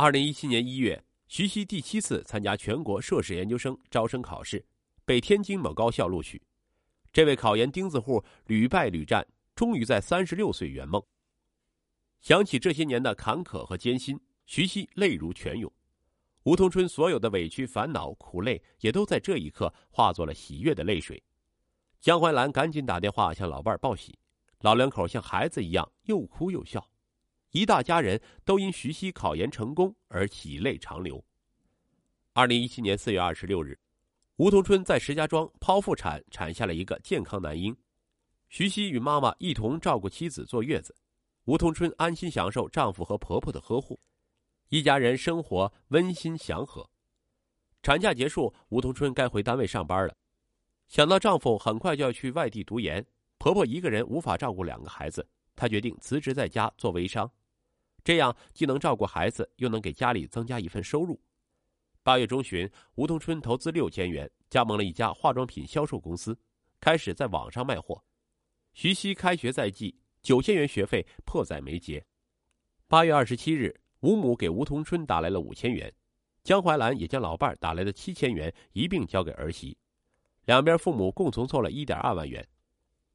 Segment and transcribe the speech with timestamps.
[0.00, 4.64] 二零一七年一月，徐熙第七次参加全国硕士研究生招生考试，
[5.04, 6.40] 被天津某高校录取。
[7.12, 9.26] 这位考研钉子户屡败屡战，
[9.56, 11.02] 终于在三十六岁圆梦。
[12.20, 14.16] 想起这些年的坎坷和艰辛，
[14.46, 15.68] 徐熙泪如泉涌。
[16.44, 21.20] 吴桐春所有的委屈、烦恼、苦累，也都在这一刻化作了喜悦的泪水。
[21.98, 24.16] 江怀兰赶紧打电话向老伴报喜，
[24.60, 26.88] 老两口像孩子一样又哭又笑，
[27.50, 31.24] 一大家人都因徐熙考研成功而喜泪长流。
[32.34, 33.78] 二零一七年四月二十六日，
[34.36, 37.74] 吴桐春在石家庄剖腹产，产下了一个健康男婴。
[38.50, 40.94] 徐熙与妈妈一同照顾妻子坐月子，
[41.44, 43.98] 吴桐春安心享受丈夫和婆婆的呵护。
[44.68, 46.88] 一家人生活温馨祥和。
[47.82, 50.14] 产假结束，吴桐春该回单位上班了。
[50.86, 53.04] 想到丈夫很快就要去外地读研，
[53.38, 57.30] 婆婆一个人无法照顾两个孩子，她决定辞职在家做微商，
[58.02, 61.20] 这样既能照顾孩子，又能给家里增加一份收入。
[62.02, 66.38] 八月中旬，吴桐春投资六千元，加盟了一家化妆品销售公司，
[66.80, 68.02] 开始在网上卖货。
[68.72, 72.04] 徐熙开学在即，九千元学费迫在眉睫。
[72.86, 73.74] 八月二十七日。
[74.00, 75.92] 吴母给吴桐春打来了五千元，
[76.44, 79.76] 江怀兰也将老伴打来的七千元一并交给儿媳，
[80.44, 82.46] 两边父母共同凑了一点二万元。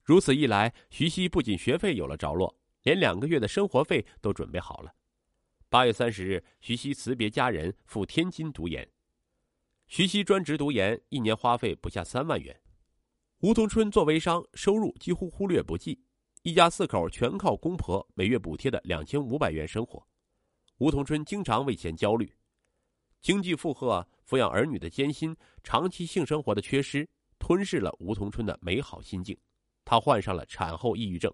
[0.03, 2.53] 如此一来，徐熙不仅学费有了着落，
[2.83, 4.93] 连两个月的生活费都准备好了。
[5.67, 8.87] 八月三十日，徐熙辞别家人赴天津读研。
[9.87, 12.57] 徐熙专职读研，一年花费不下三万元。
[13.39, 15.99] 吴桐春做微商，收入几乎忽略不计，
[16.43, 20.05] 一家四口全靠公婆每月补贴的两千五百元生活。
[20.77, 22.33] 吴桐春经常为钱焦虑，
[23.21, 29.37] 经济负荷、抚养儿女的艰辛、长期性生活的缺失，吞噬了吴桐春的美好心境。
[29.83, 31.33] 她患上了产后抑郁症。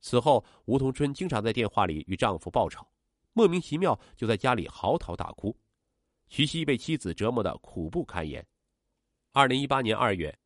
[0.00, 2.88] 此后，吴桐春经常在电话里与丈夫爆吵，
[3.32, 5.56] 莫名其妙就在家里嚎啕大哭。
[6.28, 8.46] 徐熙被妻子折磨的苦不堪言。
[9.32, 10.36] 二零一八年二月，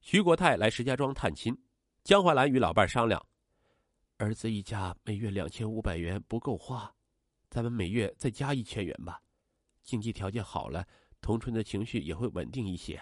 [0.00, 1.56] 徐国泰来石家庄探亲，
[2.04, 3.24] 江怀兰与老伴商量：
[4.18, 6.92] 儿子一家每月两千五百元不够花。
[7.48, 9.20] 咱们每月再加一千元吧，
[9.82, 10.86] 经济条件好了，
[11.20, 13.00] 童春的情绪也会稳定一些。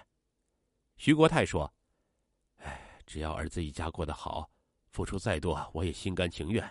[0.96, 1.72] 徐国泰说
[2.58, 4.50] ：“哎，只要儿子一家过得好，
[4.90, 6.70] 付出再多我也心甘情愿。”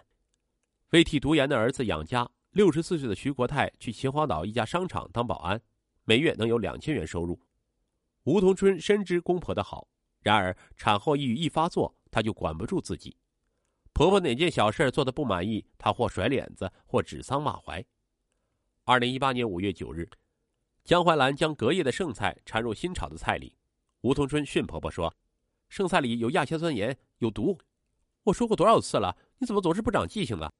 [0.91, 5.61] 为替读研的儿子养家，六十四岁的徐国泰去秦皇岛一家商场当保安，
[6.03, 7.39] 每月能有两千元收入。
[8.23, 9.87] 吴桐春深知公婆的好，
[10.21, 13.15] 然而产后抑郁一发作，他就管不住自己。
[13.93, 17.85] 婆婆哪件小事做的不满意，她或甩脸子，或指桑骂槐。
[18.85, 20.09] 二零一八年五月九日，
[20.83, 23.53] 江怀兰将隔夜的剩菜掺入新炒的菜里，
[24.01, 25.13] 吴桐春训婆婆说
[25.69, 27.57] ：“剩菜里有亚硝酸盐，有毒。”
[28.29, 30.51] 我说过多少次了，你怎么总是不长记性呢？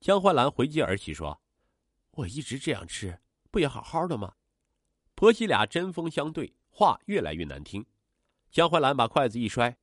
[0.00, 1.40] 江怀兰回击儿媳说
[2.12, 4.34] ：“我一直这样吃，不也好好的吗？”
[5.16, 7.84] 婆媳俩针锋相对，话越来越难听。
[8.50, 9.76] 江怀兰把筷子一摔。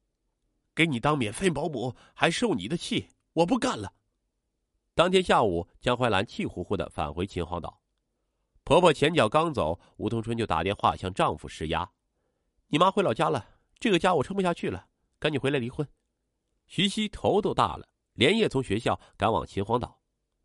[0.73, 3.93] 给你当免费保姆，还受你的气，我不干了。
[4.93, 7.81] 当天下午，江怀兰气呼呼的返回秦皇岛，
[8.63, 11.91] 婆婆前脚刚走，吴桐春就打电话向丈夫施压
[12.67, 13.45] ：“你妈回老家了，
[13.79, 14.87] 这个家我撑不下去了，
[15.19, 15.85] 赶紧回来离婚。”
[16.67, 19.99] 徐熙头都大了，连夜从学校赶往秦皇岛，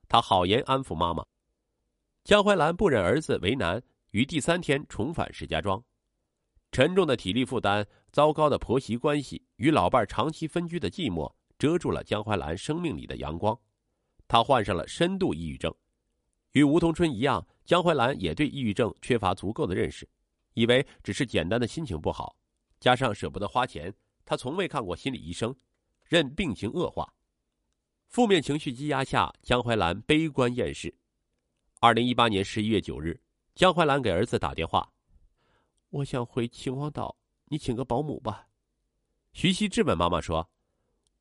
[0.08, 1.24] 他好言安抚妈妈。
[2.24, 5.82] 江怀兰不忍儿子为难，于第三天重返石家庄。
[6.70, 13.58] 沉重的体力负担、糟糕的婆媳关系与老伴长期分居的寂寞，遮住了江怀兰生命里的阳光。
[14.26, 15.74] 她患上了深度抑郁症。
[16.52, 20.08] 与吴桐春一样，江怀兰也对抑郁症缺乏足够的认识，
[20.54, 22.36] 以为只是简单的心情不好，
[22.78, 23.92] 加上舍不得花钱，
[24.24, 25.54] 她从未看过心理医生，
[26.12, 27.10] 任病情恶化。
[28.08, 30.94] 负面情绪积压下，江怀兰悲观厌世。
[31.80, 33.18] 二零一八年十一月九日，
[33.54, 34.92] 江怀兰给儿子打电话。
[35.88, 38.46] 我想回秦皇岛，你请个保姆吧。
[39.32, 40.46] 徐熙质问妈妈说：“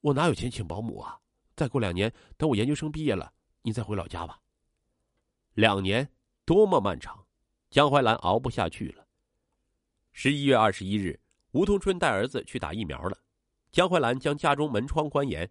[0.01, 1.17] 我哪有钱请保姆啊？
[1.55, 3.31] 再过两年，等我研究生毕业了，
[3.61, 4.41] 你再回老家吧。”
[5.55, 6.05] 两年
[6.43, 7.25] 多么漫长，
[7.69, 9.07] 江怀兰熬不下去了。
[10.11, 11.17] 十一月二十一日，
[11.51, 13.17] 吴桐春带儿子去打疫苗了，
[13.71, 15.49] 江怀兰将家中门窗关严，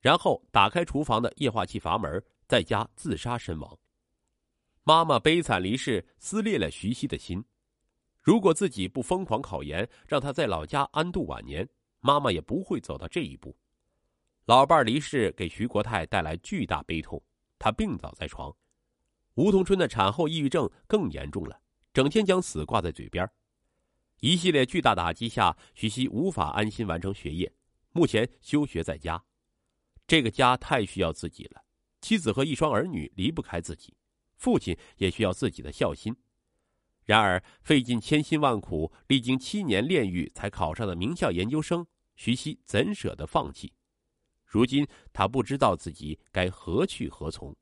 [0.00, 3.78] 然后打开厨房的液化气阀门，在家自杀身亡。
[4.84, 7.44] 妈妈悲惨离世，撕裂了徐熙的心。
[8.22, 11.68] 如果自己不疯狂考研，让他在老家安度晚年，
[12.00, 13.56] 妈妈也不会走到这一步。
[14.44, 17.22] 老伴离世给徐国泰带来巨大悲痛，
[17.58, 18.54] 他病倒在床。
[19.34, 21.60] 吴桐春的产后抑郁症更严重了，
[21.92, 23.28] 整天将死挂在嘴边。
[24.20, 27.52] 一系列巨大打击下，徐熙无法安心完成学业，
[27.92, 29.22] 目前休学在家。
[30.08, 31.62] 这个家太需要自己了，
[32.00, 33.94] 妻子和一双儿女离不开自己，
[34.36, 36.16] 父亲也需要自己的孝心。
[37.04, 41.86] 然而，费尽千辛万苦、历经七年炼狱才考上的名校研究生，
[42.16, 43.72] 徐熙怎舍得放弃？
[44.44, 47.56] 如今，他不知道自己该何去何从。